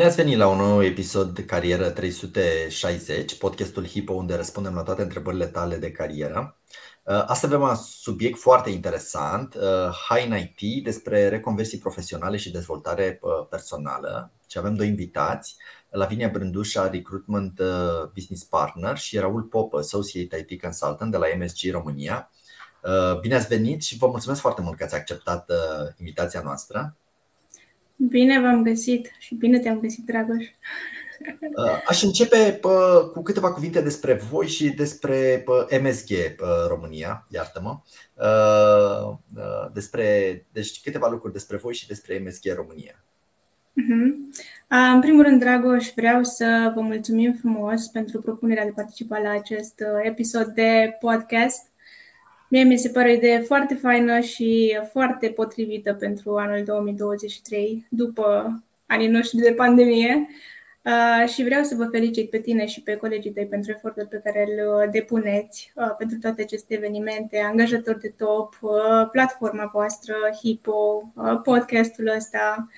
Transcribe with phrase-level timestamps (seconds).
[0.00, 4.82] Bine ați venit la un nou episod de Carieră 360, podcastul Hipo, unde răspundem la
[4.82, 6.56] toate întrebările tale de carieră.
[7.04, 9.62] Uh, astăzi avem un subiect foarte interesant, uh,
[10.08, 14.30] High in IT, despre reconversii profesionale și dezvoltare uh, personală.
[14.50, 15.56] Și avem doi invitați,
[15.90, 17.60] Lavinia Brândușa, Recruitment
[18.14, 22.30] Business Partner și Raul Pop, Associate IT Consultant de la MSG România.
[23.20, 25.50] Bine ați venit și vă mulțumesc foarte mult că ați acceptat
[25.98, 26.94] invitația noastră.
[28.08, 30.44] Bine v-am găsit și bine te-am găsit, Dragoș.
[31.56, 32.60] Uh, aș începe
[33.12, 35.44] cu câteva cuvinte despre voi și despre
[35.82, 36.08] MSG
[36.68, 37.78] România, iartă-mă.
[38.14, 43.04] Uh, uh, despre, deci câteva lucruri despre voi și despre MSG România.
[43.70, 44.14] Uh-huh.
[44.94, 49.30] În primul rând, Dragoș, vreau să vă mulțumim frumos pentru propunerea de a participa la
[49.30, 51.66] acest episod de podcast.
[52.50, 58.58] Mie mi se pare o idee foarte faină și foarte potrivită pentru anul 2023, după
[58.86, 60.28] anii noștri de pandemie.
[60.84, 64.20] Uh, și vreau să vă felicit pe tine și pe colegii tăi pentru efortul pe
[64.24, 68.54] care îl uh, depuneți uh, pentru toate aceste evenimente, angajatori de top,
[69.12, 71.12] platforma voastră, Hippo,
[71.44, 72.68] podcastul ăsta.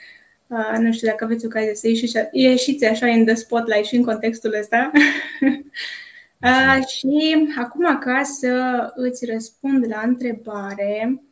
[0.79, 1.89] Nu știu dacă aveți ocazia să
[2.33, 4.91] ieșiți așa în the spotlight și în contextul ăsta.
[6.43, 11.23] Uh, și acum, ca să îți răspund la întrebare,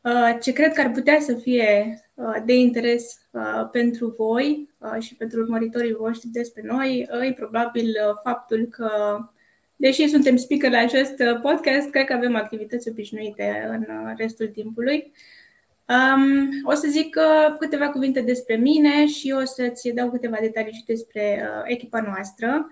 [0.00, 5.02] uh, ce cred că ar putea să fie uh, de interes uh, pentru voi uh,
[5.02, 8.90] și pentru urmăritorii voștri despre noi, uh, e probabil faptul că,
[9.76, 15.12] deși suntem speaker la acest podcast, cred că avem activități obișnuite în restul timpului.
[15.88, 17.16] Um, o să zic
[17.58, 22.70] câteva cuvinte despre mine și o să-ți dau câteva detalii și despre echipa noastră.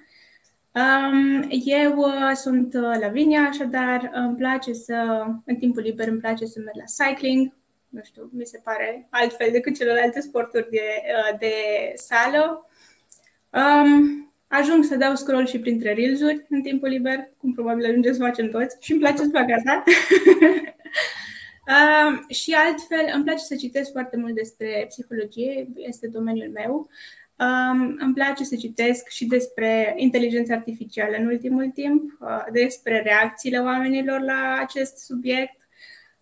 [1.51, 6.61] Eu uh, sunt uh, Lavinia, așadar îmi place să, în timpul liber îmi place să
[6.65, 7.53] merg la cycling,
[7.89, 11.53] nu știu, mi se pare altfel decât celelalte sporturi de, uh, de
[11.95, 12.67] sală.
[13.51, 18.23] Um, ajung să dau scroll și printre reels în timpul liber, cum probabil ajungeți să
[18.23, 19.85] facem toți și îmi place să fac asta.
[21.75, 26.89] uh, și altfel, îmi place să citesc foarte mult despre psihologie, este domeniul meu.
[27.41, 33.59] Um, îmi place să citesc și despre inteligența artificială în ultimul timp, uh, despre reacțiile
[33.59, 35.69] oamenilor la acest subiect,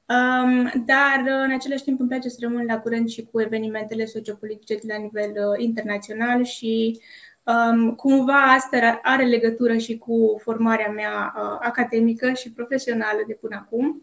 [0.06, 4.04] um, dar uh, în același timp îmi place să rămân la curent și cu evenimentele
[4.04, 7.00] sociopolitice de la nivel uh, internațional și
[7.44, 13.56] um, cumva asta are legătură și cu formarea mea uh, academică și profesională de până
[13.56, 14.02] acum.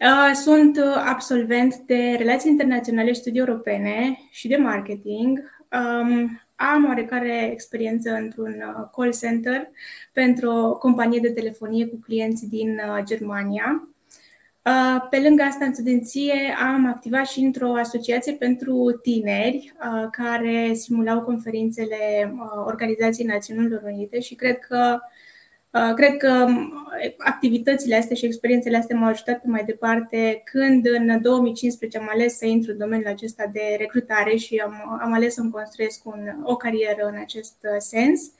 [0.00, 5.52] Uh, sunt absolvent de relații internaționale și studii europene și de marketing.
[5.74, 9.68] Um, am oarecare experiență într-un uh, call center
[10.12, 13.88] pentru o companie de telefonie cu clienți din uh, Germania.
[14.62, 19.72] Uh, pe lângă asta, în studenție, am activat și într-o asociație pentru tineri
[20.10, 22.34] care simulau conferințele
[22.66, 25.12] Organizației Națiunilor Unite și cred că Uh,
[25.94, 26.72] cred că um,
[27.18, 32.36] activitățile astea și experiențele astea m-au ajutat pe mai departe când în 2015 am ales
[32.36, 36.56] să intru în domeniul acesta de recrutare și am, am ales să-mi construiesc un, o
[36.56, 38.30] carieră în acest uh, sens.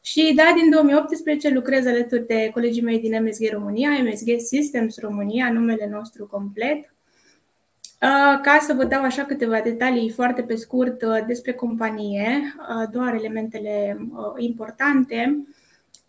[0.00, 5.52] Și da, din 2018 lucrez alături de colegii mei din MSG România, MSG Systems România,
[5.52, 6.78] numele nostru complet.
[6.78, 12.54] Uh, ca să vă dau așa câteva detalii foarte pe scurt despre companie,
[12.92, 13.96] doar elementele
[14.36, 15.44] importante.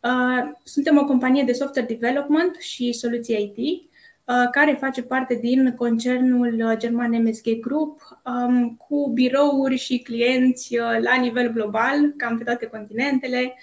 [0.06, 3.82] Uh, suntem o companie de software development și soluții IT
[4.26, 10.78] uh, care face parte din concernul uh, german MSG Group um, cu birouri și clienți
[10.78, 13.54] la nivel global, cam pe toate continentele.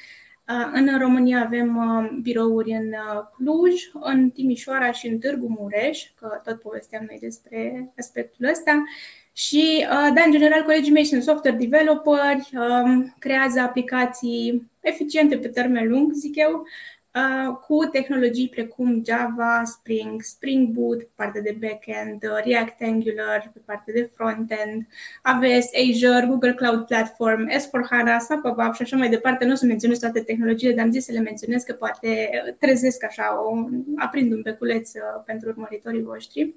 [0.73, 1.81] În România avem
[2.23, 2.95] birouri în
[3.35, 8.85] Cluj, în Timișoara și în Târgu Mureș, că tot povesteam noi despre aspectul ăsta.
[9.33, 15.89] Și, da, în general, colegii mei sunt software developeri, um, creează aplicații eficiente pe termen
[15.89, 16.67] lung, zic eu,
[17.15, 23.51] uh, cu tehnologii precum Java, Spring, Spring Boot pe partea de backend, uh, React Angular
[23.53, 24.87] pe partea de frontend,
[25.23, 29.45] AWS, Azure, Google Cloud Platform, S4HANA, SAP ABAP și așa mai departe.
[29.45, 33.05] Nu o să menționez toate tehnologiile, dar am zis să le menționez că poate trezesc
[33.05, 33.57] așa, o,
[33.97, 36.55] aprind un beculeț uh, pentru urmăritorii voștri.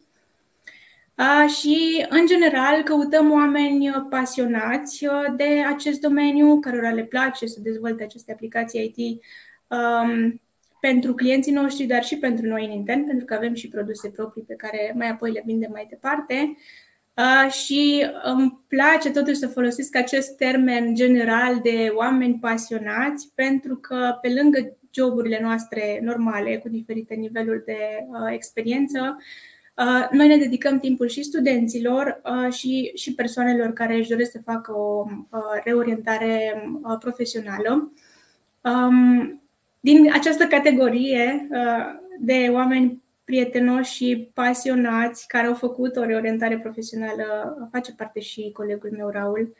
[1.60, 8.32] Și, în general, căutăm oameni pasionați de acest domeniu, cărora le place să dezvolte aceste
[8.32, 9.22] aplicații IT
[9.68, 10.42] um,
[10.80, 14.44] pentru clienții noștri, dar și pentru noi în intern, pentru că avem și produse proprii
[14.44, 16.58] pe care mai apoi le vindem mai departe.
[17.14, 24.18] Uh, și îmi place totuși să folosesc acest termen general de oameni pasionați, pentru că
[24.22, 27.78] pe lângă joburile noastre normale, cu diferite niveluri de
[28.08, 29.24] uh, experiență, Uh,
[30.12, 34.72] noi ne dedicăm timpul și studenților uh, și, și persoanelor care își doresc să facă
[34.72, 36.63] o uh, reorientare
[37.00, 37.92] profesională.
[38.62, 39.42] Um,
[39.80, 41.48] din această categorie
[42.19, 48.89] de oameni prietenoși și pasionați care au făcut o reorientare profesională face parte și colegul
[48.92, 49.56] meu, Raul,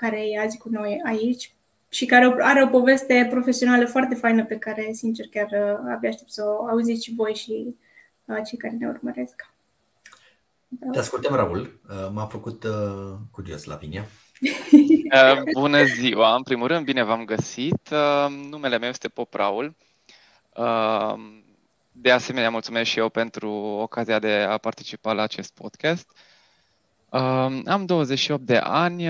[0.00, 1.52] care e azi cu noi aici
[1.88, 5.48] și care are o poveste profesională foarte faină pe care, sincer, chiar
[5.94, 7.76] abia aștept să o auziți și voi și
[8.38, 9.50] cei care ne urmăresc.
[10.92, 11.80] Te ascultăm, Raul.
[11.88, 14.06] Uh, m-a făcut uh, curios, Lavinia.
[15.12, 16.34] Uh, bună ziua!
[16.34, 17.88] În primul rând, bine v-am găsit.
[18.50, 19.76] Numele meu este Pop Raul.
[21.92, 26.16] De asemenea, mulțumesc și eu pentru ocazia de a participa la acest podcast.
[27.64, 29.06] Am 28 de ani.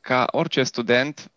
[0.00, 1.30] Ca orice student,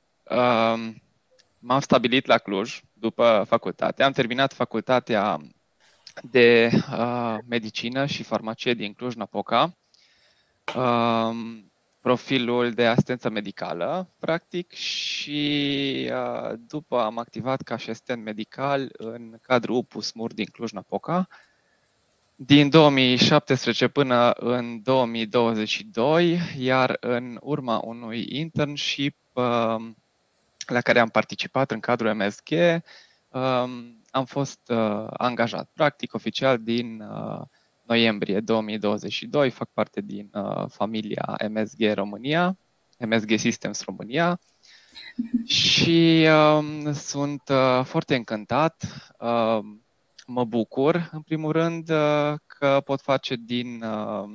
[1.59, 4.04] m-am stabilit la Cluj după facultate.
[4.04, 5.38] Am terminat facultatea
[6.22, 9.78] de uh, medicină și farmacie din Cluj-Napoca,
[10.75, 11.36] uh,
[12.02, 19.75] profilul de asistență medicală, practic, și uh, după am activat ca asistent medical în cadrul
[19.75, 21.28] UPUS MUR din Cluj-Napoca,
[22.40, 29.75] din 2017 până în 2022, iar în urma unui internship uh,
[30.68, 32.50] la care am participat în cadrul MSG,
[33.30, 33.64] uh,
[34.12, 37.42] am fost uh, angajat practic oficial din uh,
[37.88, 42.57] noiembrie 2022, fac parte din uh, familia MSG România,
[43.00, 44.39] MSG Systems România
[45.45, 48.83] și uh, sunt uh, foarte încântat.
[49.19, 49.59] Uh,
[50.25, 54.30] mă bucur, în primul rând, uh, că pot face din uh,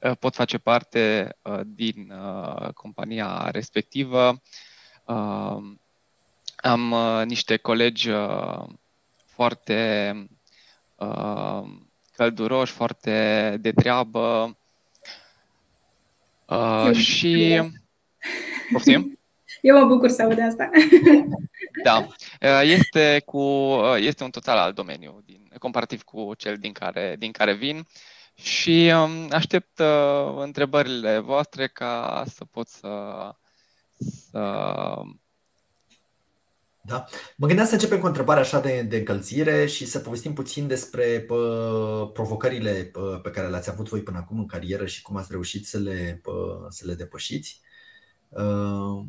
[0.00, 4.40] uh pot face parte uh, din uh, compania respectivă.
[5.04, 5.58] Uh,
[6.56, 8.64] am uh, niște colegi uh,
[9.34, 10.14] foarte
[10.96, 11.62] uh,
[12.16, 14.56] călduroși, foarte de treabă.
[16.46, 17.60] Uh, și...
[18.72, 19.06] Poftim?
[19.60, 20.70] Eu mă bucur să aud asta.
[21.82, 22.06] Da.
[22.40, 27.16] Uh, este, cu, uh, este un total alt domeniu, din, comparativ cu cel din care,
[27.18, 27.86] din care vin.
[28.34, 32.88] Și um, aștept uh, întrebările voastre ca să pot să,
[33.98, 34.94] să
[36.84, 37.04] da.
[37.36, 40.66] Mă gândeam să începem cu o întrebare așa de, de încălzire și să povestim puțin
[40.66, 45.16] despre pă, provocările pă, pe care le-ați avut voi până acum în carieră și cum
[45.16, 47.60] ați reușit să le, pă, să le depășiți.
[48.28, 49.04] Uh,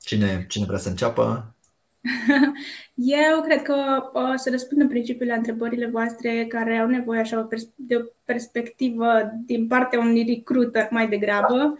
[0.00, 1.53] cine, cine vrea să înceapă?
[2.94, 3.74] Eu cred că
[4.12, 9.32] o să răspund în principiu la întrebările voastre care au nevoie așa de o perspectivă
[9.46, 11.78] din partea unui recruiter mai degrabă.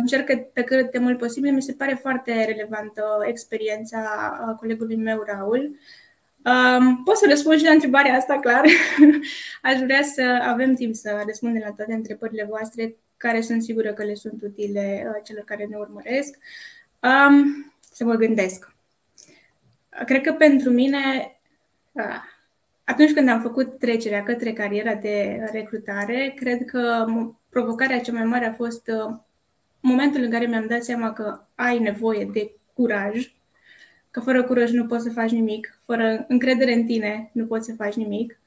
[0.00, 1.52] Încerc pe cât de mult posibil.
[1.52, 4.00] Mi se pare foarte relevantă experiența
[4.58, 5.70] colegului meu, Raul.
[7.04, 8.64] pot să răspund și la întrebarea asta, clar.
[9.72, 14.04] Aș vrea să avem timp să răspundem la toate întrebările voastre, care sunt sigură că
[14.04, 16.38] le sunt utile celor care ne urmăresc.
[17.92, 18.75] să mă gândesc.
[20.04, 20.98] Cred că pentru mine,
[22.84, 27.06] atunci când am făcut trecerea către cariera de recrutare, cred că
[27.50, 28.90] provocarea cea mai mare a fost
[29.80, 33.32] momentul în care mi-am dat seama că ai nevoie de curaj,
[34.10, 37.74] că fără curaj nu poți să faci nimic, fără încredere în tine nu poți să
[37.74, 38.40] faci nimic.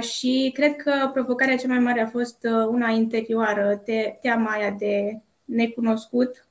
[0.00, 5.20] și cred că provocarea cea mai mare a fost una interioară, te, teama aia de
[5.44, 6.49] necunoscut, Uh,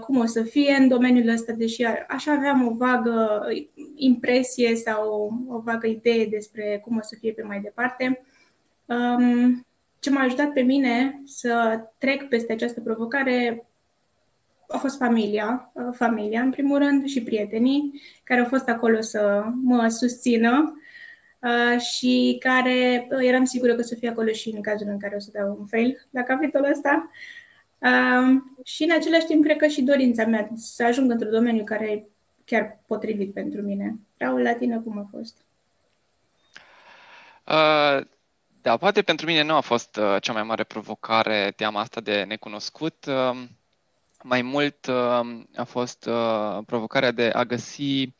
[0.00, 3.46] cum o să fie în domeniul ăsta, deși așa aveam o vagă
[3.96, 8.20] impresie sau o vagă idee despre cum o să fie pe mai departe.
[8.84, 9.66] Um,
[9.98, 13.66] ce m-a ajutat pe mine să trec peste această provocare
[14.68, 19.44] a fost familia, uh, familia în primul rând și prietenii care au fost acolo să
[19.62, 20.80] mă susțină
[21.40, 25.14] uh, și care eram sigură că o să fie acolo și în cazul în care
[25.16, 26.90] o să dau un fail la capitolul ăsta.
[26.90, 27.10] Um,
[28.64, 32.02] și în același timp, cred că și dorința mea să ajung într-un domeniu care e
[32.44, 33.94] chiar potrivit pentru mine.
[34.18, 35.36] Raul, la tine cum a fost?
[37.46, 38.06] Uh,
[38.62, 42.22] da, poate pentru mine nu a fost uh, cea mai mare provocare teama asta de
[42.22, 43.04] necunoscut.
[43.04, 43.42] Uh,
[44.22, 48.14] mai mult uh, a fost uh, provocarea de a găsi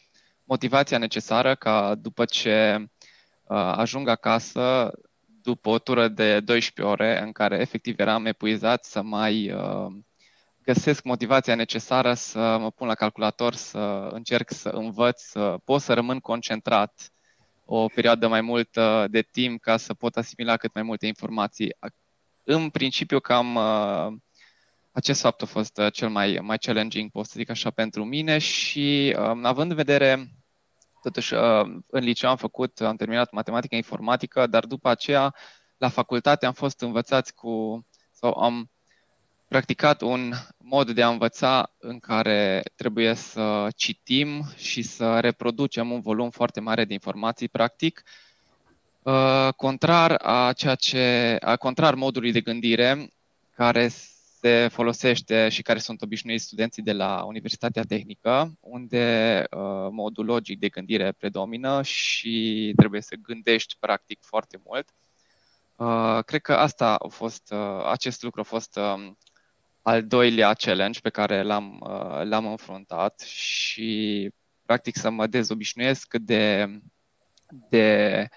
[0.44, 4.90] motivația necesară ca după ce uh, ajung acasă
[5.42, 9.92] după o tură de 12 ore în care efectiv eram epuizat să mai uh,
[10.64, 15.94] găsesc motivația necesară să mă pun la calculator, să încerc să învăț, să pot să
[15.94, 17.12] rămân concentrat
[17.64, 21.76] o perioadă mai multă de timp ca să pot asimila cât mai multe informații.
[22.44, 24.06] În principiu, cam uh,
[24.92, 28.38] acest fapt a fost uh, cel mai, mai challenging, pot să zic așa, pentru mine
[28.38, 30.28] și uh, având în vedere
[31.02, 35.34] Totuși, uh, în liceu am făcut, am terminat matematică informatică, dar după aceea,
[35.76, 38.70] la facultate am fost învățați cu, sau am
[39.48, 46.00] practicat un mod de a învăța în care trebuie să citim și să reproducem un
[46.00, 48.02] volum foarte mare de informații, practic,
[49.02, 53.12] uh, contrar a ceea ce, a contrar modului de gândire
[53.54, 53.88] care
[54.42, 60.58] se folosește și care sunt obișnuiți studenții de la Universitatea Tehnică, unde uh, modul logic
[60.58, 64.88] de gândire predomină și trebuie să gândești practic foarte mult.
[65.76, 69.10] Uh, cred că asta a fost, uh, acest lucru a fost uh,
[69.82, 74.30] al doilea challenge pe care l-am, uh, l-am înfruntat și
[74.64, 76.68] practic să mă dezobișnuiesc de,
[77.68, 78.28] de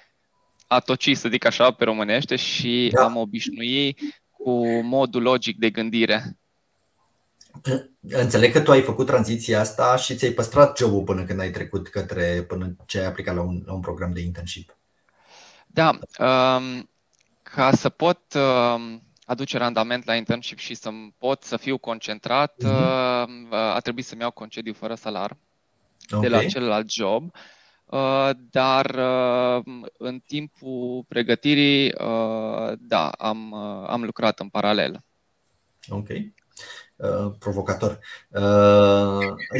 [0.67, 3.03] a toci, să zic așa, pe românește și da.
[3.03, 3.97] am obișnui
[4.45, 6.37] cu modul logic de gândire.
[7.99, 11.87] Înțeleg că tu ai făcut tranziția asta și ți-ai păstrat jobul până când ai trecut
[11.87, 14.77] către, până ce ai aplicat la un, la un program de internship.
[15.67, 16.89] Da, um,
[17.43, 23.49] ca să pot um, aduce randament la internship și să pot să fiu concentrat, uh-huh.
[23.49, 25.37] a trebuit să-mi iau concediu fără salar
[26.09, 26.21] okay.
[26.21, 27.23] de la celălalt job.
[27.23, 27.54] Uh,
[28.49, 29.63] dar uh,
[29.97, 33.53] în timpul pregătirii, uh, da, am,
[33.87, 35.03] am lucrat în paralel.
[35.89, 36.07] Ok.
[37.39, 37.99] Provocator.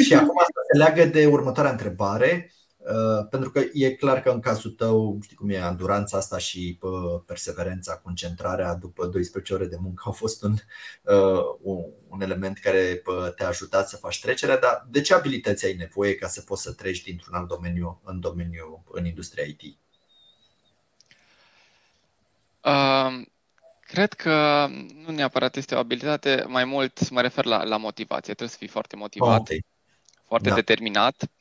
[0.03, 2.51] Și acum asta se leagă de următoarea întrebare.
[2.85, 6.79] Uh, pentru că e clar că în cazul tău, știi cum e, anduranța asta și
[7.25, 10.53] perseverența, concentrarea după 12 ore de muncă au fost un,
[11.01, 11.43] uh,
[12.07, 13.01] un element care
[13.35, 16.73] te-a ajutat să faci trecerea, dar de ce abilități ai nevoie ca să poți să
[16.73, 19.61] treci dintr-un alt domeniu în domeniu în industria IT?
[22.61, 23.25] Uh,
[23.81, 24.67] cred că
[25.05, 28.33] nu neapărat este o abilitate, mai mult mă refer la, la motivație.
[28.33, 29.65] Trebuie să fii foarte motivat, okay.
[30.25, 30.55] foarte da.
[30.55, 31.34] determinat Uh,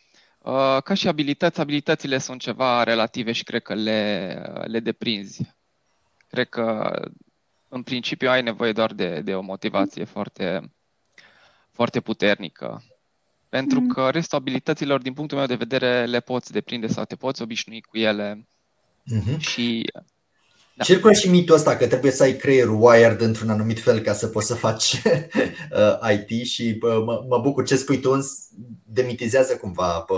[0.85, 4.33] ca și abilități, abilitățile sunt ceva relative și cred că le,
[4.65, 5.55] le deprinzi.
[6.29, 6.99] Cred că
[7.69, 10.73] în principiu ai nevoie doar de, de o motivație foarte,
[11.71, 12.83] foarte puternică.
[13.49, 13.89] Pentru mm.
[13.89, 17.81] că restul abilităților, din punctul meu de vedere, le poți deprinde sau te poți obișnui
[17.81, 18.49] cu ele.
[19.13, 19.39] Mm-hmm.
[19.39, 19.93] Și
[20.75, 20.85] da.
[20.85, 24.27] Circulă și mitul ăsta că trebuie să ai creierul wired într-un anumit fel ca să
[24.27, 24.93] poți să faci
[26.03, 28.19] uh, IT și mă, mă bucur ce spui tu,
[28.83, 30.15] demitizează cumva pe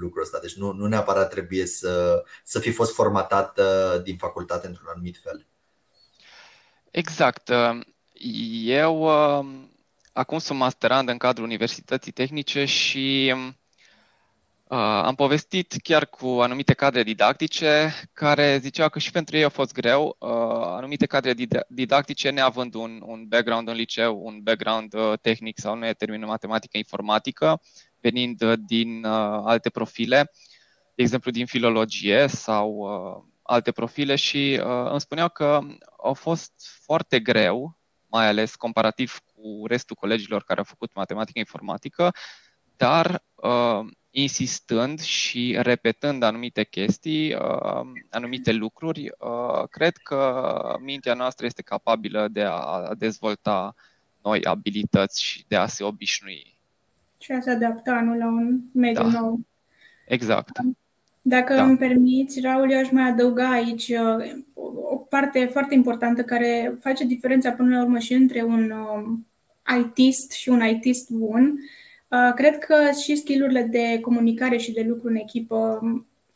[0.00, 0.38] lucrul ăsta.
[0.42, 5.20] Deci nu, nu neapărat trebuie să, să fi fost formatat uh, din facultate într-un anumit
[5.22, 5.46] fel.
[6.90, 7.48] Exact.
[7.48, 7.80] Uh,
[8.64, 9.08] eu
[10.12, 13.59] acum sunt masterand în cadrul Universității Tehnice și um, Uh,
[14.76, 19.72] am povestit chiar cu anumite cadre didactice care ziceau că și pentru ei a fost
[19.72, 20.30] greu, uh,
[20.62, 21.34] anumite cadre
[21.68, 26.26] didactice neavând un, un background în liceu, un background uh, tehnic sau nu e termină
[26.26, 27.60] matematică informatică,
[28.00, 30.30] venind uh, din uh, alte profile,
[30.94, 35.60] de exemplu din filologie sau uh, alte profile și uh, îmi spuneau că
[36.02, 42.12] au fost foarte greu, mai ales comparativ cu restul colegilor care au făcut matematică informatică,
[42.80, 51.46] dar uh, insistând și repetând anumite chestii, uh, anumite lucruri, uh, cred că mintea noastră
[51.46, 53.74] este capabilă de a dezvolta
[54.22, 56.58] noi abilități și de a se obișnui.
[57.18, 59.20] Și a se adapta nu, la un mediu da.
[59.20, 59.40] nou.
[60.06, 60.58] Exact.
[61.22, 61.64] Dacă da.
[61.64, 64.42] îmi permiți, Raul, eu aș mai adăuga aici uh,
[64.90, 69.26] o parte foarte importantă care face diferența până la urmă și între un um,
[69.78, 71.79] ITist și un ITist bun Uh,
[72.34, 75.80] cred că și skillurile de comunicare și de lucru în echipă,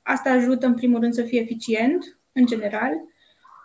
[0.03, 2.93] asta ajută în primul rând să fie eficient, în general.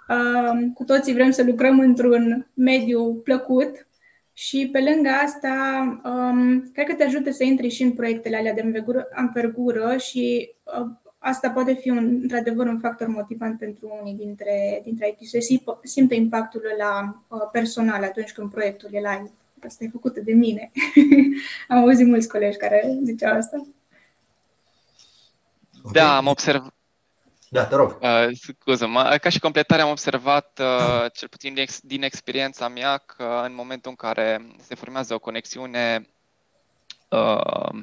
[0.10, 3.88] Uh, cu toții vrem să lucrăm într-un mediu plăcut
[4.34, 8.54] și pe lângă asta, um, cred că te ajută să intri și în proiectele alea
[8.54, 8.72] de
[9.16, 10.88] învergură și uh,
[11.18, 15.38] asta poate fi un, într-adevăr un factor motivant pentru unii dintre, dintre IT, să
[15.84, 19.32] simtă impactul la personal atunci când proiectul e live
[19.66, 20.72] asta e făcută de mine.
[21.68, 23.68] am auzit mulți colegi care ziceau asta.
[25.84, 25.92] Okay.
[25.92, 26.74] Da, am observat.
[27.50, 27.98] Da, te rog.
[28.02, 32.68] Uh, scuză mă ca și completare am observat, uh, cel puțin din, ex- din experiența
[32.68, 36.08] mea, că în momentul în care se formează o conexiune
[37.10, 37.82] uh,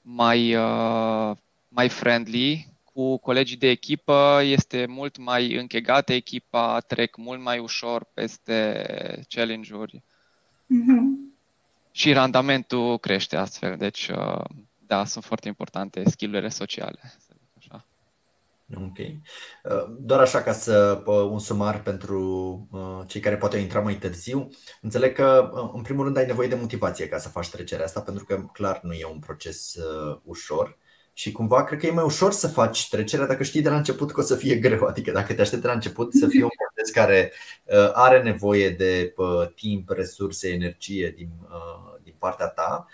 [0.00, 1.36] mai, uh,
[1.68, 8.04] mai friendly cu colegii de echipă, este mult mai închegată echipa, trec mult mai ușor
[8.14, 10.02] peste challenge-uri
[10.64, 11.24] Mm-hmm.
[11.92, 13.76] Și randamentul crește astfel.
[13.76, 14.44] Deci, uh,
[14.86, 17.14] da, sunt foarte importante skillurile sociale.
[17.58, 17.86] Așa.
[18.74, 18.98] Ok.
[18.98, 22.22] Uh, doar așa ca să un sumar pentru
[22.70, 24.48] uh, cei care poate au intrat mai târziu.
[24.80, 28.24] Înțeleg că, în primul rând, ai nevoie de motivație ca să faci trecerea asta, pentru
[28.24, 29.76] că, clar, nu e un proces
[30.22, 30.78] ușor.
[31.16, 34.12] Și cumva cred că e mai ușor să faci trecerea dacă știi de la început
[34.12, 34.84] că o să fie greu.
[34.84, 37.32] Adică dacă te aștepți de la început să fie un proces care
[37.64, 42.86] uh, are nevoie de uh, timp, resurse, energie din, uh, din partea ta.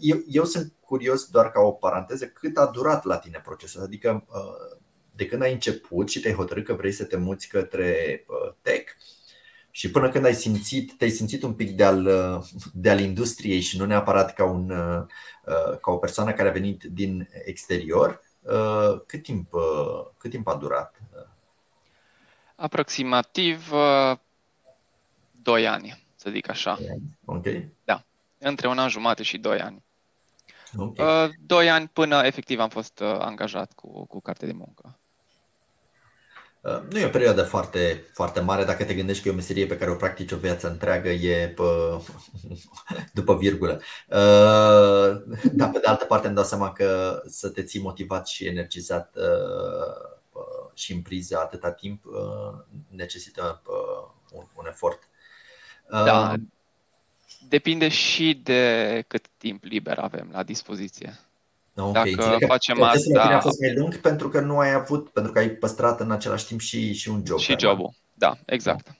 [0.00, 3.82] Eu, eu sunt curios doar ca o paranteză cât a durat la tine procesul.
[3.82, 4.24] Adică
[5.14, 8.24] de când ai început și te-ai hotărât că vrei să te muți către
[8.62, 8.92] tech
[9.70, 12.08] și până când ai simțit, te-ai simțit un pic de-al,
[12.72, 14.68] de-al industriei și nu neapărat ca, un,
[15.80, 18.22] ca o persoană care a venit din exterior,
[19.06, 19.52] cât timp,
[20.16, 21.00] cât timp a durat?
[22.54, 23.70] Aproximativ
[25.42, 26.78] 2 ani, să zic așa.
[27.24, 27.46] Ok.
[27.84, 28.04] Da,
[28.38, 29.82] între un an jumate și 2 ani.
[30.76, 31.30] Okay.
[31.46, 34.98] Doi ani până efectiv am fost angajat cu, cu carte de muncă.
[36.60, 39.66] Uh, nu e o perioadă foarte, foarte mare dacă te gândești că e o meserie
[39.66, 41.62] pe care o practici o viață întreagă, e pe,
[43.18, 43.80] după virgulă.
[44.06, 48.46] Uh, dar pe de altă parte îmi dau seama că să te ții motivat și
[48.46, 50.40] energizat uh,
[50.74, 52.04] și în priză atâta timp
[52.88, 53.62] necesită
[54.32, 55.08] un, un efort.
[55.90, 56.34] Da,
[57.48, 61.18] depinde și de cât timp liber avem la dispoziție.
[61.88, 62.14] Okay.
[62.16, 63.22] Dacă facem asta...
[63.22, 66.46] a fost mai lung pentru că nu ai avut, pentru că ai păstrat în același
[66.46, 67.38] timp și, și un job.
[67.38, 68.78] Și jobul, da, exact.
[68.78, 68.98] exact.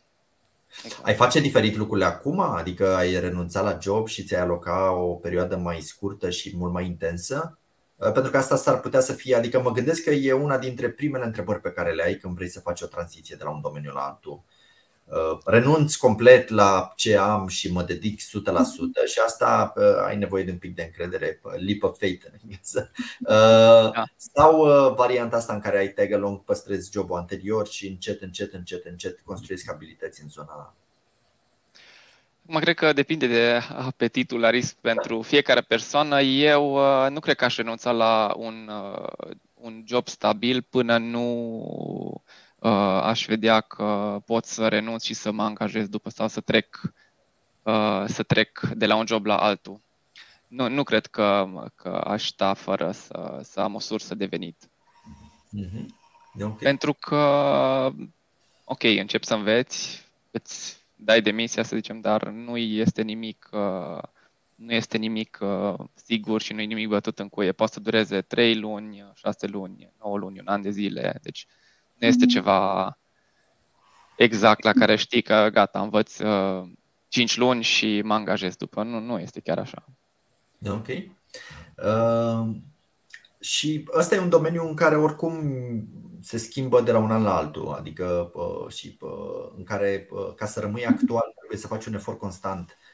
[1.02, 2.40] Ai face diferit lucrurile acum?
[2.40, 6.86] Adică ai renunțat la job și ți-ai aloca o perioadă mai scurtă și mult mai
[6.86, 7.58] intensă?
[7.96, 10.90] Uh, pentru că asta s-ar putea să fie, adică mă gândesc că e una dintre
[10.90, 13.60] primele întrebări pe care le ai când vrei să faci o tranziție de la un
[13.60, 14.32] domeniu la altul.
[14.32, 14.59] Uh,
[15.44, 18.24] renunț complet la ce am și mă dedic 100%
[19.06, 22.90] și asta uh, ai nevoie de un pic de încredere, leap of faith în engleză.
[23.20, 24.04] Uh, da.
[24.16, 24.64] Sau
[24.94, 29.20] varianta asta în care ai tag along, păstrezi jobul anterior și încet, încet, încet, încet
[29.24, 30.74] construiesc abilități în zona
[32.42, 36.20] Mă cred că depinde de apetitul la risc pentru fiecare persoană.
[36.20, 36.78] Eu
[37.10, 38.70] nu cred că aș renunța la un,
[39.54, 41.22] un job stabil până nu
[42.14, 42.20] uh,
[43.02, 46.80] aș vedea că pot să renunț și să mă angajez după sau să trec,
[47.62, 49.80] uh, să trec de la un job la altul.
[50.48, 54.70] Nu, nu cred că, că aș sta fără să, să am o sursă de venit.
[55.58, 55.86] Mm-hmm.
[56.34, 56.56] Okay.
[56.58, 57.22] Pentru că,
[58.64, 64.02] ok, încep să înveți, îți dai demisia, să zicem, dar nu este nimic, uh,
[64.54, 67.52] nu este nimic uh, sigur și nu e nimic bătut în cuie.
[67.52, 71.18] Poate să dureze 3 luni, 6 luni, 9 luni, un an de zile.
[71.22, 71.46] Deci
[72.00, 72.34] nu este mhm.
[72.34, 72.98] ceva
[74.16, 76.68] exact la care știi că gata, învăț uh,
[77.08, 78.82] 5 luni și mă angajez după.
[78.82, 79.84] Nu, nu este chiar așa.
[80.68, 80.86] Ok.
[80.86, 82.56] Uh,
[83.40, 85.42] și ăsta e un domeniu în care oricum
[86.22, 90.34] se schimbă de la un an la altul, adică uh, și uh, în care uh,
[90.34, 92.89] ca să rămâi actual trebuie să faci un efort constant uh,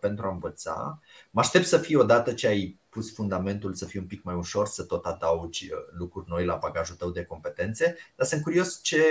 [0.00, 1.00] pentru a învăța.
[1.30, 4.66] Mă aștept să fie odată ce ai pus fundamentul să fie un pic mai ușor,
[4.66, 9.02] să tot adaugi uh, lucruri noi la bagajul tău de competențe, dar sunt curios ce,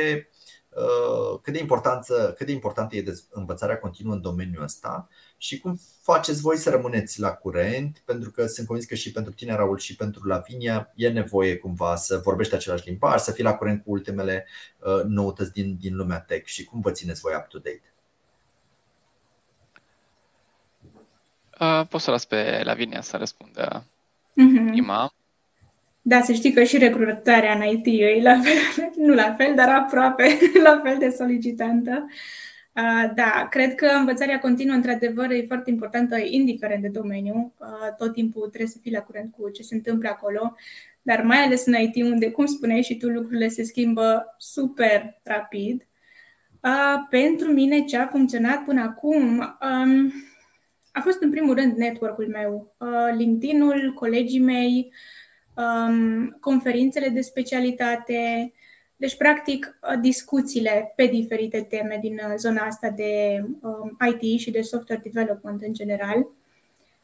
[0.70, 5.80] uh, cât, de importanță, cât de importantă e învățarea continuă în domeniul ăsta și cum
[6.02, 9.78] faceți voi să rămâneți la curent, pentru că sunt convins că și pentru tine, Raul,
[9.78, 13.92] și pentru Lavinia e nevoie cumva să vorbești același limbaj, să fii la curent cu
[13.92, 14.48] ultimele
[14.80, 17.94] uh, noutăți din, din lumea tech și cum vă țineți voi up-to-date.
[21.60, 23.84] Uh, pot să las pe Lavinia să răspundă
[24.30, 24.72] uh-huh.
[24.72, 25.14] prima.
[26.02, 29.70] Da, să știi că și recrutarea în IT e la fel, nu la fel, dar
[29.70, 32.08] aproape la fel de solicitantă.
[32.74, 37.54] Uh, da, cred că învățarea continuă, într-adevăr, e foarte importantă, indiferent de domeniu.
[37.58, 40.56] Uh, tot timpul trebuie să fii la curent cu ce se întâmplă acolo,
[41.02, 45.88] dar mai ales în IT, unde, cum spuneai și tu, lucrurile se schimbă super rapid.
[46.64, 50.14] Uh, pentru mine, ce a funcționat până acum, um,
[51.00, 54.94] a fost în primul rând network-ul meu, uh, LinkedIn-ul, colegii mei,
[55.54, 58.54] um, conferințele de specialitate,
[58.96, 64.52] deci, practic, uh, discuțiile pe diferite teme din uh, zona asta de um, IT și
[64.52, 66.28] de software development în general.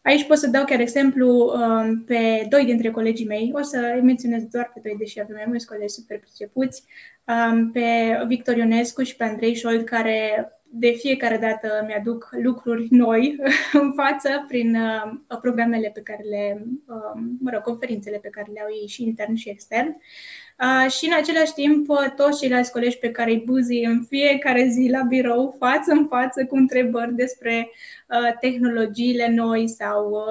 [0.01, 4.01] Aici pot să dau chiar exemplu um, pe doi dintre colegii mei, o să îi
[4.01, 6.83] menționez doar pe doi, deși avem mai mulți colegi super pricepuți,
[7.73, 13.37] pe Victor Ionescu și pe Andrei Șold, care de fiecare dată mi-aduc lucruri noi
[13.81, 18.59] în față prin uh, programele pe care le, uh, mă rog, conferințele pe care le
[18.59, 19.87] au ei și intern și extern.
[19.87, 24.87] Uh, și în același timp, toți ceilalți colegi pe care îi buzi în fiecare zi
[24.91, 27.69] la birou, față în față, cu întrebări despre
[28.39, 30.23] tehnologiile noi sau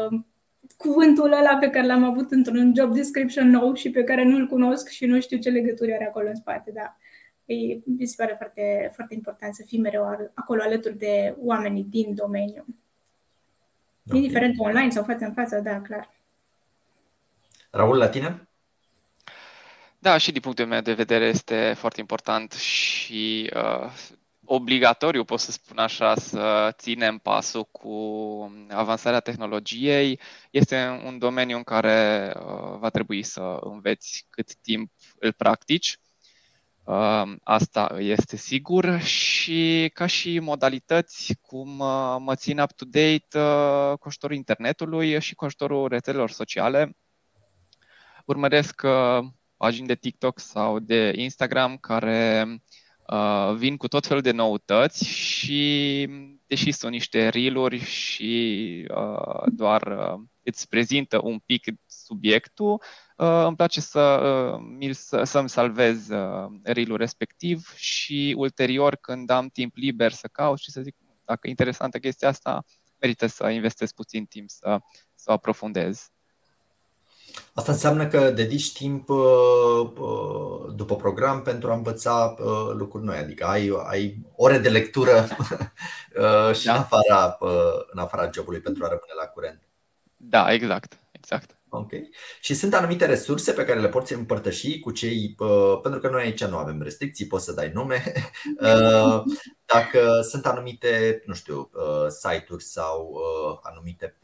[0.76, 4.88] cuvântul ăla pe care l-am avut într-un job description nou și pe care nu-l cunosc
[4.88, 6.70] și nu știu ce legături are acolo în spate.
[6.74, 6.96] Da
[7.46, 12.14] e, mi se pare foarte, foarte important să fii mereu acolo alături de oamenii din
[12.14, 12.64] domeniu.
[14.06, 14.18] Okay.
[14.18, 16.08] Indiferent online sau față în față, da, clar.
[17.70, 18.48] Raul, la tine?
[19.98, 23.92] Da, și din punctul meu de vedere este foarte important și uh,
[24.44, 27.96] obligatoriu, pot să spun așa, să ținem pasul cu
[28.70, 30.20] avansarea tehnologiei.
[30.50, 35.98] Este un domeniu în care uh, va trebui să înveți cât timp îl practici.
[36.84, 44.08] Uh, asta este sigur și ca și modalități cum uh, mă țin up-to-date uh, cu
[44.08, 46.96] ajutorul internetului și cu ajutorul rețelelor sociale.
[48.24, 52.46] Urmăresc uh, pagini de TikTok sau de Instagram care
[53.06, 56.08] uh, vin cu tot felul de noutăți și
[56.46, 62.82] deși sunt niște reel și uh, doar uh, îți prezintă un pic subiectul,
[63.16, 64.00] uh, îmi place să,
[64.80, 70.58] uh, să, să-mi salvez uh, reel respectiv și ulterior când am timp liber să caut
[70.58, 72.64] și să zic dacă e interesantă chestia asta,
[72.98, 74.78] merită să investesc puțin timp să,
[75.14, 76.08] să o aprofundez.
[77.52, 79.18] Asta înseamnă că dedici timp uh,
[79.98, 85.26] uh, după program pentru a învăța uh, lucruri noi, adică ai, ai ore de lectură
[86.58, 86.72] și da.
[86.72, 87.38] în, afara,
[87.90, 89.62] în afara jobului pentru a rămâne la curent.
[90.28, 91.56] Da, exact, exact.
[91.68, 91.92] Ok.
[92.40, 95.34] Și sunt anumite resurse pe care le poți împărtăși cu cei,
[95.82, 98.12] pentru că noi aici nu avem restricții, poți să dai nume.
[99.74, 101.70] Dacă sunt anumite, nu știu,
[102.08, 103.16] site-uri sau
[103.62, 104.18] anumite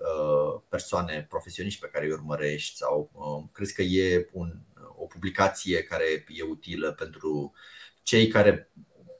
[0.68, 3.10] persoane profesioniști pe care îi urmărești sau
[3.52, 4.52] crezi că e un,
[4.96, 7.52] o publicație care e utilă pentru
[8.02, 8.72] cei care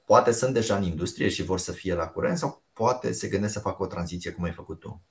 [0.05, 3.53] poate sunt deja în industrie și vor să fie la curent sau poate se gândesc
[3.53, 5.01] să facă o tranziție cum ai făcut tu?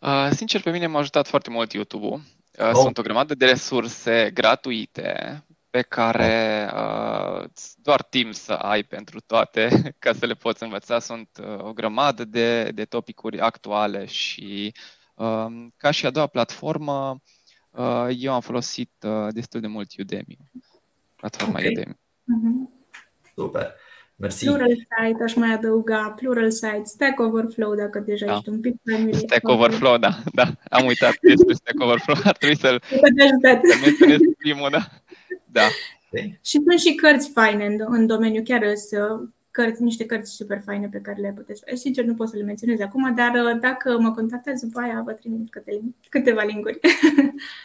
[0.00, 2.20] Uh, sincer, pe mine m-a ajutat foarte mult YouTube-ul.
[2.58, 2.74] Uh, oh.
[2.74, 9.68] Sunt o grămadă de resurse gratuite pe care uh, doar timp să ai pentru toate
[9.98, 10.98] ca să le poți învăța.
[10.98, 14.74] Sunt uh, o grămadă de, de topicuri actuale și
[15.14, 17.22] uh, ca și a doua platformă,
[17.70, 20.38] uh, eu am folosit uh, destul de mult Udemy,
[21.16, 21.70] platforma okay.
[21.70, 21.94] Udemy.
[21.94, 22.88] Mm-hmm.
[23.34, 23.74] Super.
[24.20, 24.44] Mersi.
[24.44, 28.32] Pluralsight, aș mai adăuga Pluralsight, Stack Overflow, dacă deja da.
[28.32, 29.20] ești un pic familiar.
[29.20, 30.52] Stack Overflow, da, da.
[30.70, 32.16] Am uitat despre Stack Overflow.
[32.24, 34.88] Ar trebui să-l să primul, da.
[35.46, 35.66] da.
[36.44, 40.88] Și sunt și cărți faine în, în domeniu, chiar sunt cărți, niște cărți super faine
[40.88, 41.76] pe care le puteți face.
[41.76, 45.12] Sincer, nu pot să le menționez acum, dar uh, dacă mă contactați după aia, vă
[45.12, 46.78] trimit câte, câteva linkuri.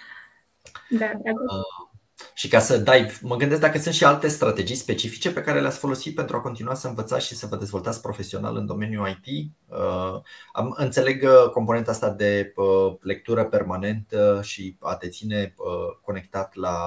[0.99, 1.94] da, uh,
[2.33, 5.77] și ca să dai, mă gândesc dacă sunt și alte strategii specifice pe care le-ați
[5.77, 9.51] folosit pentru a continua să învățați și să vă dezvoltați profesional în domeniul IT.
[9.67, 10.21] Uh,
[10.53, 15.55] am înțeleg uh, componenta asta de uh, lectură permanentă și a te ține
[16.01, 16.77] conectat la,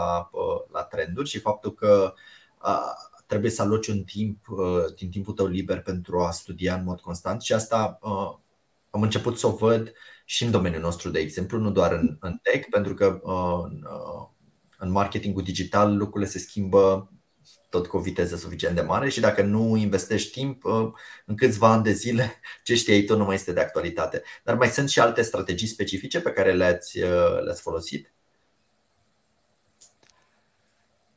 [0.73, 2.15] la trenduri și faptul că
[3.27, 4.47] trebuie să aloci un timp
[4.97, 7.99] din timpul tău liber pentru a studia în mod constant și asta
[8.91, 9.93] am început să o văd
[10.25, 13.21] și în domeniul nostru, de exemplu, nu doar în, în tech, pentru că
[13.65, 13.87] în
[14.79, 17.11] marketingul digital lucrurile se schimbă
[17.71, 20.89] tot cu o viteză suficient de mare și dacă nu investești timp, uh,
[21.27, 24.23] în câțiva ani de zile ce știai tu nu mai este de actualitate.
[24.45, 28.13] Dar mai sunt și alte strategii specifice pe care le-ați, uh, le-ați folosit?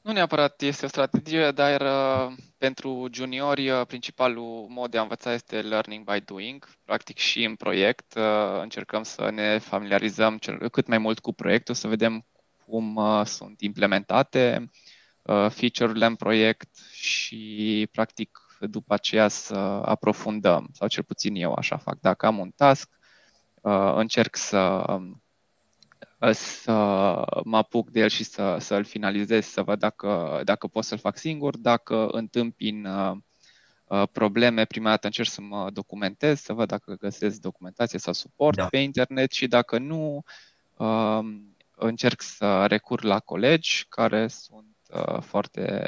[0.02, 5.62] Nu neapărat este o strategie, dar uh, pentru juniori principalul mod de a învăța este
[5.62, 6.67] learning by doing.
[6.86, 8.17] Practic și în proiect
[8.62, 10.39] încercăm să ne familiarizăm
[10.71, 12.26] cât mai mult cu proiectul, să vedem
[12.71, 14.69] cum uh, sunt implementate
[15.21, 19.55] uh, feature-urile în proiect și, practic, după aceea să
[19.86, 21.99] aprofundăm, sau cel puțin eu așa fac.
[21.99, 22.89] Dacă am un task,
[23.62, 24.86] uh, încerc să,
[26.31, 26.73] să
[27.43, 31.17] mă apuc de el și să, să-l finalizez, să văd dacă, dacă pot să-l fac
[31.17, 32.88] singur, dacă întâmpin
[34.12, 38.67] probleme, prima dată încerc să mă documentez, să văd dacă găsesc documentație sau suport da.
[38.67, 40.23] pe internet și dacă nu,
[41.85, 45.85] încerc să recur la colegi care sunt uh, foarte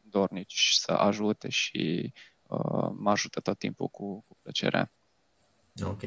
[0.00, 4.90] dornici să ajute și uh, mă ajută tot timpul cu, cu plăcere.
[5.82, 6.00] Ok.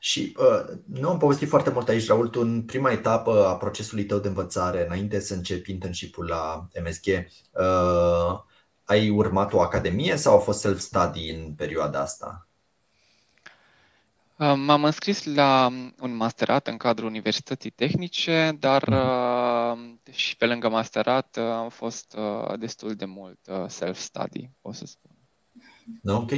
[0.00, 2.28] Și uh, nu am povestit foarte mult aici, Raul.
[2.28, 7.06] Tu, în prima etapă a procesului tău de învățare, înainte să începi internship-ul la MSG,
[7.52, 8.40] uh,
[8.84, 12.45] ai urmat o academie sau a fost self-study în perioada asta?
[14.38, 20.00] Uh, m-am înscris la un masterat în cadrul Universității Tehnice, dar mhm.
[20.06, 22.16] uh, și pe lângă masterat uh, am fost
[22.58, 25.10] destul de mult self-study, o să spun.
[26.04, 26.30] Ok.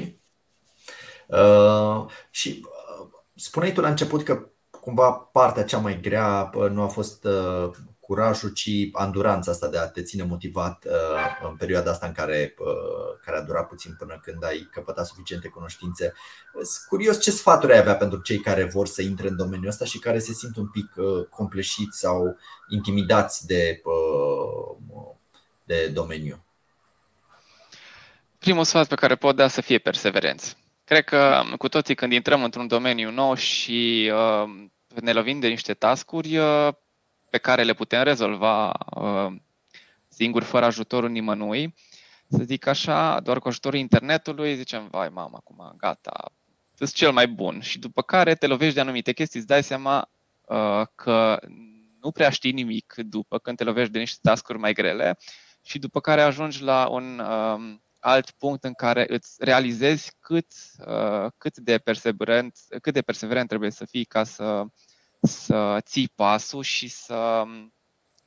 [1.29, 6.87] Uh, și uh, spuneai tu la început că cumva partea cea mai grea nu a
[6.87, 7.71] fost uh,
[8.09, 12.55] curajul, ci anduranța asta de a te ține motivat uh, în perioada asta în care,
[12.59, 16.13] uh, care a durat puțin până când ai căpătat suficiente cunoștințe.
[16.53, 19.85] Sunt curios ce sfaturi ai avea pentru cei care vor să intre în domeniul ăsta
[19.85, 22.37] și care se simt un pic uh, compleșiți sau
[22.69, 23.83] intimidați de
[25.65, 26.45] de domeniu?
[28.39, 30.57] Primul sfat pe care pot da să fie perseverenți.
[30.85, 34.51] Cred că cu toții când intrăm într-un domeniu nou și uh,
[35.01, 36.69] ne lovim de niște tascuri uh,
[37.31, 39.33] pe care le putem rezolva uh,
[40.09, 41.75] singuri, fără ajutorul nimănui,
[42.29, 46.33] să zic așa, doar cu ajutorul internetului, zicem, vai mama, acum gata,
[46.77, 47.61] sunt cel mai bun.
[47.61, 50.11] Și după care te lovești de anumite chestii, îți dai seama
[50.41, 51.41] uh, că
[52.01, 55.19] nu prea știi nimic după când te lovești de niște tascuri mai grele
[55.65, 60.47] și după care ajungi la un uh, alt punct în care îți realizezi cât,
[60.87, 64.65] uh, cât, de perseverent, cât de perseverent trebuie să fii ca să,
[65.21, 67.45] să ții pasul și să,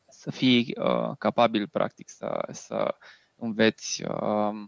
[0.09, 2.95] să fii uh, capabil, practic, să, să
[3.35, 4.03] înveți.
[4.03, 4.63] Uh,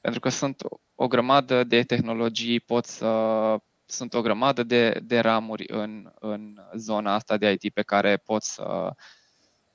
[0.00, 0.62] pentru că sunt
[0.94, 7.14] o grămadă de tehnologii, pot să, sunt o grămadă de, de ramuri în, în zona
[7.14, 8.94] asta de IT pe care poți să,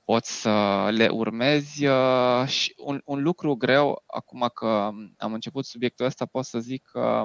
[0.04, 1.86] poți să le urmezi.
[1.86, 6.84] Uh, și un, un lucru greu, acum că am început subiectul ăsta, pot să zic
[6.84, 7.22] că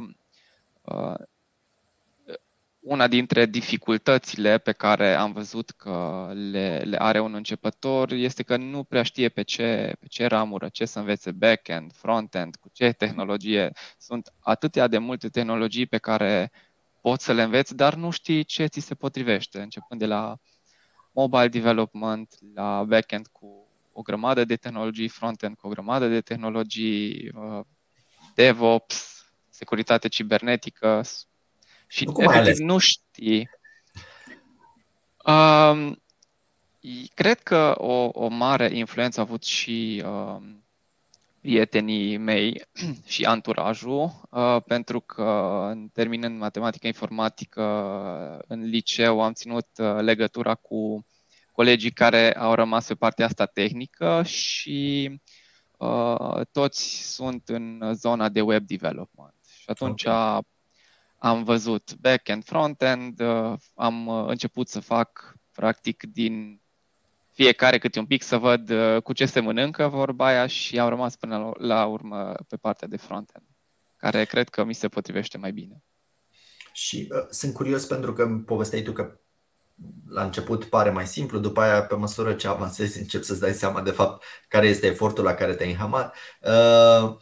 [0.82, 1.16] uh,
[2.88, 8.58] una dintre dificultățile pe care am văzut că le, le are un începător este că
[8.58, 12.92] nu prea știe pe ce, pe ce ramură, ce să învețe back-end, front-end, cu ce
[12.92, 13.72] tehnologie.
[13.98, 16.52] Sunt atâtea de multe tehnologii pe care
[17.02, 20.38] poți să le înveți, dar nu știi ce ți se potrivește, începând de la
[21.12, 27.32] mobile development, la back-end cu o grămadă de tehnologii, front-end cu o grămadă de tehnologii,
[27.36, 27.66] uh,
[28.36, 31.02] DevOps, securitate cibernetică,
[31.88, 33.50] și Cum efectiv nu știi.
[35.26, 36.02] Um,
[37.14, 40.64] cred că o, o mare influență a avut și um,
[41.42, 42.66] prietenii mei
[43.06, 47.64] și anturajul, uh, pentru că terminând matematică informatică
[48.48, 51.06] în liceu am ținut uh, legătura cu
[51.52, 55.12] colegii care au rămas pe partea asta tehnică și
[55.78, 59.36] uh, toți sunt în zona de web development.
[59.60, 60.42] Și atunci okay
[61.18, 66.62] am văzut back-end, front-end, uh, am uh, început să fac practic din
[67.34, 70.90] fiecare câte un pic să văd uh, cu ce se mănâncă vorba aia și am
[70.90, 73.46] rămas până la urmă pe partea de front-end,
[73.98, 75.84] care cred că mi se potrivește mai bine.
[76.72, 79.20] Și uh, sunt curios pentru că povesteai tu că
[80.10, 83.82] la început pare mai simplu, după aia, pe măsură ce avansezi, încep să-ți dai seama
[83.82, 86.16] de fapt care este efortul la care te-ai înhamat.
[86.42, 87.16] Uh,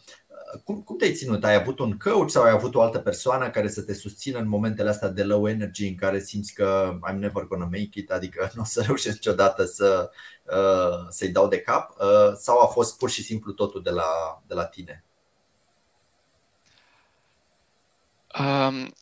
[0.64, 1.44] cum, cum te-ai ținut?
[1.44, 4.48] Ai avut un coach sau ai avut o altă persoană care să te susțină în
[4.48, 8.50] momentele astea de low energy în care simți că I'm never gonna make it, adică
[8.54, 10.10] nu o să reușesc niciodată să,
[10.42, 14.42] uh, să-i dau de cap uh, sau a fost pur și simplu totul de la,
[14.46, 15.04] de la tine?
[18.38, 18.94] Um,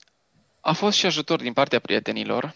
[0.60, 2.54] a fost și ajutor din partea prietenilor,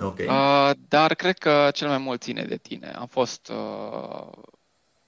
[0.00, 0.26] okay.
[0.26, 2.90] uh, dar cred că cel mai mult ține de tine.
[2.90, 4.28] Am fost uh,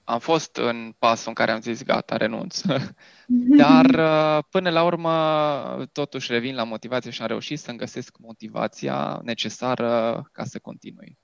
[0.03, 2.61] am fost în pasul în care am zis gata, renunț.
[3.61, 9.19] Dar uh, până la urmă totuși revin la motivație și am reușit să-mi găsesc motivația
[9.23, 11.17] necesară ca să continui.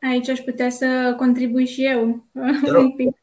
[0.00, 2.30] Aici aș putea să contribui și eu
[2.82, 3.16] un pic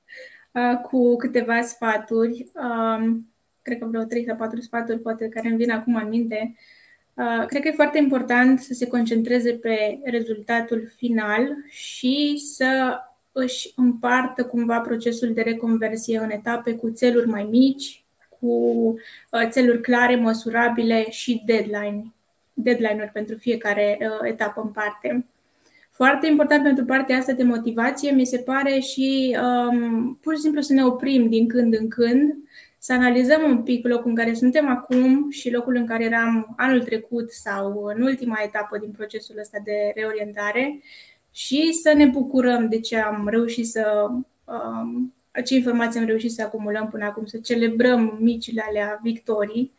[0.51, 2.51] uh, cu câteva sfaturi.
[2.53, 6.55] Um, cred că vreo 3 sau 4 sfaturi poate care îmi vin acum în minte.
[7.13, 12.99] Uh, cred că e foarte important să se concentreze pe rezultatul final și să
[13.37, 18.03] își împartă cumva procesul de reconversie în etape cu țeluri mai mici,
[18.39, 18.47] cu
[19.31, 22.13] uh, țeluri clare, măsurabile și deadline,
[22.53, 25.25] deadline-uri pentru fiecare uh, etapă în parte.
[25.91, 30.61] Foarte important pentru partea asta de motivație mi se pare și um, pur și simplu
[30.61, 32.37] să ne oprim din când în când,
[32.79, 36.83] să analizăm un pic locul în care suntem acum și locul în care eram anul
[36.83, 40.79] trecut sau în ultima etapă din procesul ăsta de reorientare
[41.35, 44.07] și să ne bucurăm de ce am reușit să,
[44.45, 45.13] um,
[45.45, 49.71] ce informații am reușit să acumulăm până acum, să celebrăm micile alea victorii.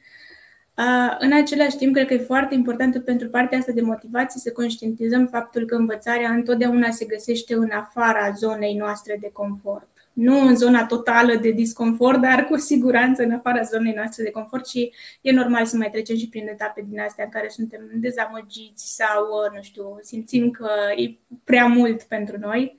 [0.78, 4.52] Uh, în același timp, cred că e foarte important pentru partea asta de motivație să
[4.52, 10.56] conștientizăm faptul că învățarea întotdeauna se găsește în afara zonei noastre de confort nu în
[10.56, 15.32] zona totală de disconfort, dar cu siguranță în afara zonei noastre de confort și e
[15.32, 19.62] normal să mai trecem și prin etape din astea în care suntem dezamăgiți sau, nu
[19.62, 22.76] știu, simțim că e prea mult pentru noi.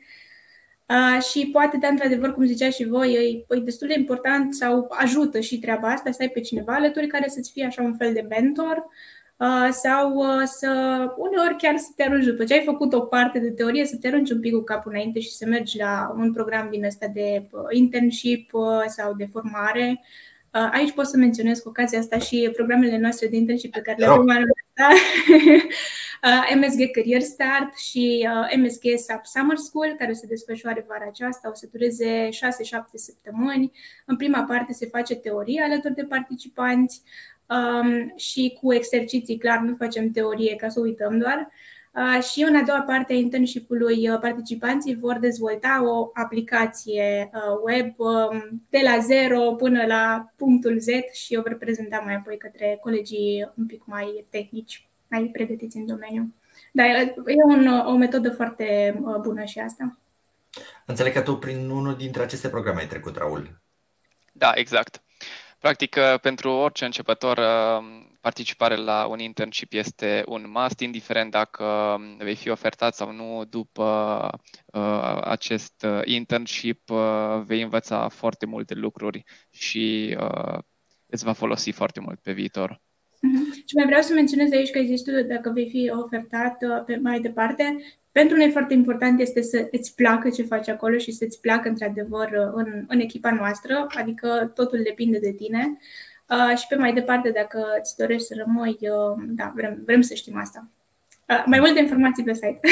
[0.86, 4.88] Uh, și poate, de într-adevăr, cum zicea și voi, e, e destul de important sau
[4.90, 8.14] ajută și treaba asta să ai pe cineva alături care să-ți fie așa un fel
[8.14, 8.94] de mentor Uh,
[9.72, 10.70] sau uh, să
[11.18, 14.08] uneori chiar să te arunci după ce ai făcut o parte de teorie, să te
[14.08, 17.48] arunci un pic cu capul înainte și să mergi la un program din ăsta de
[17.52, 18.52] uh, internship
[18.88, 20.02] sau de formare
[20.52, 24.06] Aici pot să menționez cu ocazia asta și programele noastre de internship pe care le
[24.06, 24.94] avem anul ăsta.
[26.60, 31.68] MSG Career Start și MSG SAP Summer School, care se desfășoară vara aceasta, o să
[31.72, 32.32] dureze 6-7
[32.94, 33.72] săptămâni.
[34.06, 37.02] În prima parte se face teorie alături de participanți
[37.50, 41.52] um, și cu exerciții, clar, nu facem teorie ca să uităm doar.
[41.98, 47.42] Uh, și în a doua parte a internship-ului, uh, participanții vor dezvolta o aplicație uh,
[47.66, 52.38] web um, de la zero până la punctul Z și o vor prezenta mai apoi
[52.38, 56.34] către colegii un pic mai tehnici, mai pregătiți în domeniu.
[56.72, 56.86] Dar
[57.26, 59.98] e un, o metodă foarte bună și asta.
[60.86, 63.60] Înțeleg că tu prin unul dintre aceste programe ai trecut, Raul.
[64.32, 65.02] Da, exact.
[65.60, 71.64] Practic, uh, pentru orice începător, uh, participare la un internship este un must, indiferent dacă
[71.64, 74.30] um, vei fi ofertat sau nu după
[74.66, 76.90] uh, acest internship,
[77.46, 80.18] vei învăța foarte multe lucruri și
[81.06, 82.72] îți va folosi foarte mult pe viitor.
[82.72, 83.66] Uh-huh.
[83.66, 87.78] Și mai vreau să menționez aici că există, dacă vei fi ofertat pe mai departe,
[88.20, 92.30] pentru noi foarte important este să îți placă ce faci acolo și să-ți placă într-adevăr
[92.54, 95.78] în, în echipa noastră, adică totul depinde de tine.
[96.30, 100.14] Uh, și pe mai departe, dacă îți dorești să rămâi, uh, da, vrem, vrem să
[100.14, 100.70] știm asta.
[101.30, 102.60] Uh, mai multe informații pe site.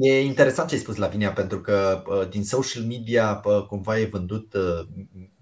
[0.00, 4.04] E interesant ce ai spus, Lavinia, pentru că uh, din social media uh, cumva e
[4.04, 4.86] vândut uh,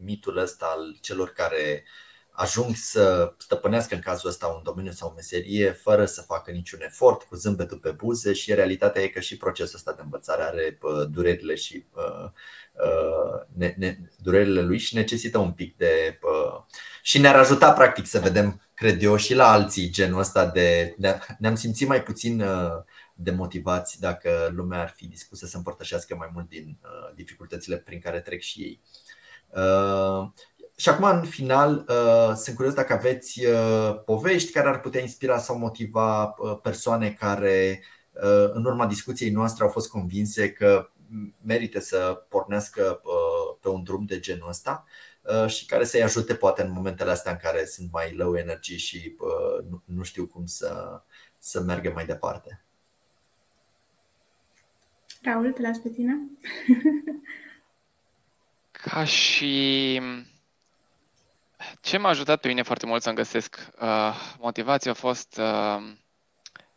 [0.05, 5.09] mitul ăsta al celor care uh, ajung să stăpânească în cazul ăsta un domeniu sau
[5.09, 9.21] o meserie fără să facă niciun efort, cu zâmbetul pe buze și realitatea e că
[9.21, 10.79] și procesul ăsta de învățare are
[11.11, 11.85] durerile și
[13.53, 16.19] ne, ne, durerile lui și necesită un pic de
[17.03, 20.97] și ne-ar ajuta practic să vedem, cred eu, și la alții genul ăsta de
[21.39, 22.45] ne-am simțit mai puțin
[23.15, 26.79] demotivați dacă lumea ar fi dispusă să împărtășească mai mult din
[27.15, 28.81] dificultățile prin care trec și ei.
[30.79, 35.39] Și acum, în final, uh, sunt curios dacă aveți uh, povești care ar putea inspira
[35.39, 37.83] sau motiva uh, persoane care,
[38.53, 40.91] în urma discuției noastre, au fost convinse că
[41.43, 43.01] merită să pornească
[43.61, 44.85] pe un drum de genul ăsta
[45.47, 49.17] și care să-i ajute, poate, în momentele astea în care sunt mai low energy și
[49.85, 51.03] nu știu cum să,
[51.39, 52.65] să meargă mai departe.
[55.23, 56.17] Raul, te las pe tine.
[58.71, 60.01] Ca și
[61.81, 65.93] ce m-a ajutat pe mine foarte mult să-mi găsesc uh, motivație a fost uh,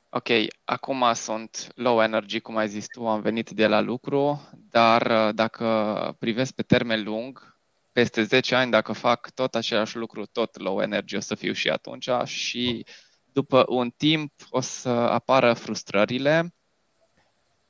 [0.09, 0.27] ok,
[0.63, 5.35] acum sunt low energy, cum ai zis tu, am venit de la lucru, dar uh,
[5.35, 7.57] dacă privesc pe termen lung,
[7.91, 11.69] peste 10 ani, dacă fac tot același lucru, tot low energy o să fiu și
[11.69, 12.85] atunci și
[13.31, 16.53] după un timp o să apară frustrările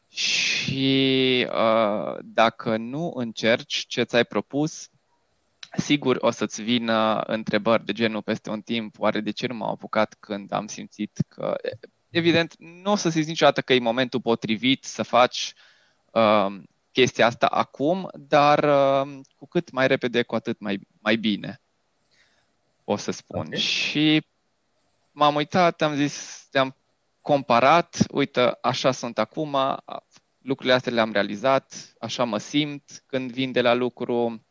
[0.07, 4.89] și uh, dacă nu încerci ce ți-ai propus,
[5.77, 9.69] Sigur, o să-ți vină întrebări de genul peste un timp, oare de ce nu m-am
[9.69, 11.55] apucat când am simțit că...
[12.09, 15.53] Evident, nu o să simți niciodată că e momentul potrivit să faci
[16.11, 21.61] uh, chestia asta acum, dar uh, cu cât mai repede, cu atât mai, mai bine,
[22.83, 23.45] o să spun.
[23.45, 23.59] Okay.
[23.59, 24.25] Și
[25.11, 26.75] m-am uitat, am zis, am
[27.21, 29.57] comparat, uite, așa sunt acum,
[30.41, 34.45] lucrurile astea le-am realizat, așa mă simt când vin de la lucru,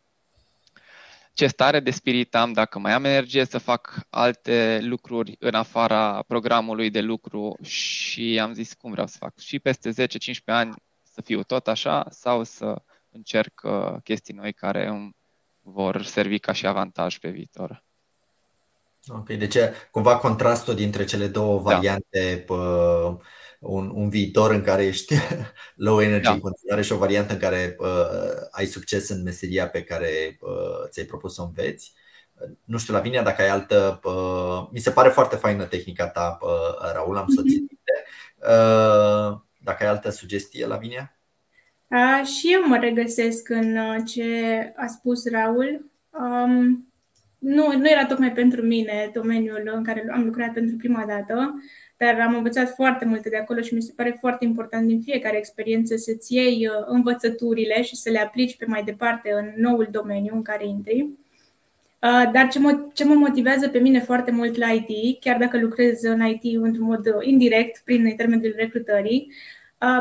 [1.38, 6.22] ce stare de spirit am, dacă mai am energie să fac alte lucruri în afara
[6.22, 9.38] programului de lucru și am zis cum vreau să fac.
[9.38, 10.04] Și peste 10-15
[10.44, 15.16] ani să fiu tot așa sau să încerc uh, chestii noi care îmi
[15.62, 17.84] vor servi ca și avantaj pe viitor.
[19.08, 19.56] Ok, deci
[19.90, 21.62] cumva contrastul dintre cele două da.
[21.62, 22.54] variante da
[23.58, 25.14] un, un viitor în care ești
[25.86, 26.32] low energy da.
[26.32, 27.88] în continuare și o variantă în care uh,
[28.50, 31.92] ai succes în meseria pe care uh, ți-ai propus să o înveți.
[32.64, 34.00] Nu știu, Lavinia, dacă ai altă.
[34.04, 37.62] Uh, mi se pare foarte faină tehnica ta, uh, Raul, am să ți
[38.36, 41.18] uh, Dacă ai altă sugestie, Lavinia?
[41.86, 45.90] Uh, și eu mă regăsesc în uh, ce a spus Raul.
[46.10, 46.87] Um,
[47.38, 51.62] nu, nu era tocmai pentru mine domeniul în care am lucrat pentru prima dată,
[51.96, 55.36] dar am învățat foarte multe de acolo și mi se pare foarte important din fiecare
[55.36, 60.34] experiență să-ți iei uh, învățăturile și să le aplici pe mai departe în noul domeniu
[60.34, 61.00] în care intri.
[62.02, 65.58] Uh, dar ce mă, ce mă motivează pe mine foarte mult la IT, chiar dacă
[65.58, 69.32] lucrez în IT într-un mod uh, indirect prin intermediul recrutării,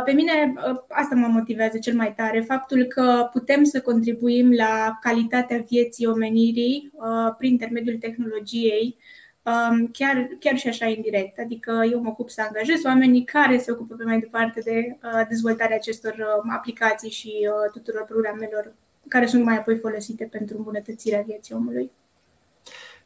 [0.06, 0.54] pe mine
[0.88, 6.92] asta mă motivează cel mai tare, faptul că putem să contribuim la calitatea vieții omenirii
[7.38, 8.98] prin intermediul tehnologiei
[9.48, 11.40] Um, chiar, chiar și așa indirect.
[11.40, 15.28] Adică eu mă ocup să angajez oamenii care se ocupă pe mai departe de uh,
[15.30, 18.74] dezvoltarea acestor uh, aplicații și uh, tuturor programelor
[19.08, 21.92] care sunt mai apoi folosite pentru îmbunătățirea vieții omului.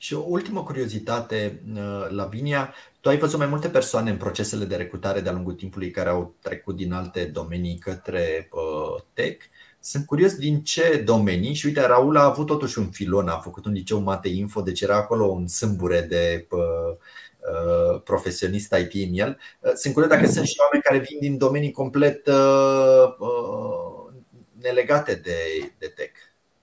[0.02, 4.76] Și o ultimă curiozitate, uh, Lavinia, tu ai văzut mai multe persoane în procesele de
[4.76, 9.46] recrutare de-a lungul timpului care au trecut din alte domenii către uh, tech.
[9.80, 13.66] Sunt curios din ce domenii și uite, Raul a avut totuși un filon, a făcut
[13.66, 19.18] un liceu Mate Info, deci era acolo un sâmbure de uh, uh, profesionist IT în
[19.18, 19.38] el.
[19.60, 24.14] Uh, sunt curios dacă sunt și oameni care vin din domenii complet uh, uh,
[24.62, 26.14] nelegate de, de tech.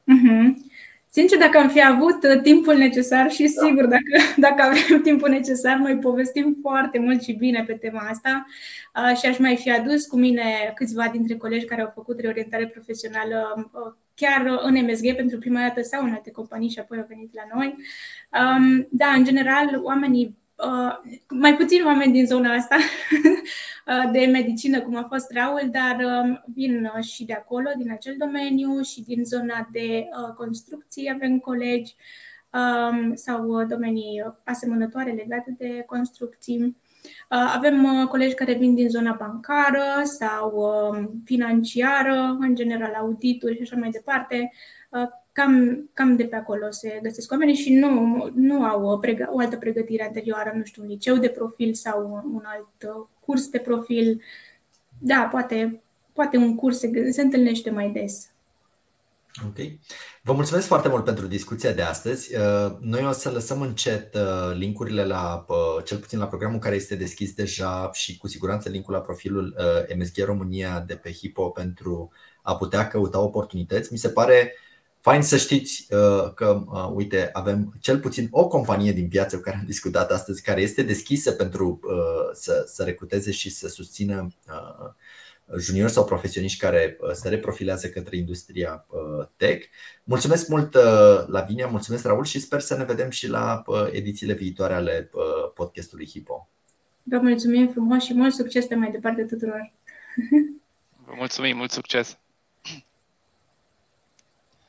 [0.09, 0.68] Uh-huh.
[1.11, 3.67] Sincer, dacă am fi avut uh, timpul necesar și da.
[3.67, 4.11] sigur, dacă,
[4.47, 8.47] dacă avem timpul necesar, noi povestim foarte mult și bine pe tema asta
[8.95, 12.67] uh, și aș mai fi adus cu mine câțiva dintre colegi care au făcut reorientare
[12.67, 17.07] profesională uh, chiar în MSG pentru prima dată sau în alte companii și apoi au
[17.09, 17.75] venit la noi.
[18.41, 20.37] Um, da, în general, oamenii
[21.29, 22.77] mai puțin oameni din zona asta
[23.89, 27.91] Uh, de medicină, cum a fost Raul, dar um, vin uh, și de acolo, din
[27.93, 31.95] acel domeniu și din zona de uh, construcții avem colegi
[32.53, 36.77] um, sau domenii asemănătoare legate de construcții.
[37.29, 43.77] Avem colegi care vin din zona bancară sau um, financiară, în general audituri și așa
[43.77, 44.53] mai departe.
[45.39, 49.39] Cam, cam de pe acolo se găsesc oamenii și nu, nu au o, pregă, o
[49.39, 54.22] altă pregătire anterioară, nu știu, un liceu de profil sau un alt curs de profil.
[54.99, 55.82] Da, poate,
[56.12, 58.28] poate un curs se, se întâlnește mai des.
[59.47, 59.57] Ok.
[60.22, 62.34] Vă mulțumesc foarte mult pentru discuția de astăzi.
[62.34, 66.74] Uh, noi o să lăsăm încet uh, linkurile la, uh, cel puțin la programul care
[66.74, 69.57] este deschis deja și cu siguranță linkul la profilul
[69.97, 72.11] MSG România de pe Hipo pentru
[72.43, 73.93] a putea căuta oportunități.
[73.93, 74.55] Mi se pare
[75.01, 79.43] Fain să știți uh, că, uh, uite, avem cel puțin o companie din piață cu
[79.43, 84.29] care am discutat astăzi, care este deschisă pentru uh, să, să recruteze și să susțină
[85.59, 88.87] juniori sau profesioniști care se reprofilează către industria
[89.37, 89.67] tech.
[90.05, 90.77] Mulțumesc mult,
[91.27, 95.11] Lavinia, mulțumesc, Raul, și sper să ne vedem și la edițiile viitoare ale
[95.55, 96.49] podcastului Hipo.
[97.03, 99.73] Vă mulțumim frumos și mult succes pe mai departe tuturor!
[101.07, 102.19] Vă mulțumim, mult succes!